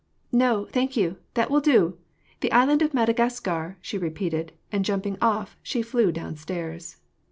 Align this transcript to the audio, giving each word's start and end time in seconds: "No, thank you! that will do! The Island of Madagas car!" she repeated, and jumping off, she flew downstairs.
"No, 0.31 0.65
thank 0.71 0.97
you! 0.97 1.17
that 1.35 1.51
will 1.51 1.59
do! 1.61 1.95
The 2.39 2.51
Island 2.51 2.81
of 2.81 2.91
Madagas 2.91 3.39
car!" 3.39 3.77
she 3.83 3.99
repeated, 3.99 4.51
and 4.71 4.83
jumping 4.83 5.15
off, 5.21 5.55
she 5.61 5.83
flew 5.83 6.11
downstairs. 6.11 6.97